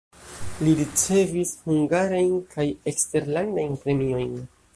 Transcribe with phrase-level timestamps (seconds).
[0.61, 4.35] Li ricevis hungarajn kaj eksterlandajn premiojn.